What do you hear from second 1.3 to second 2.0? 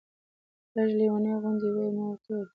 غوندې وې.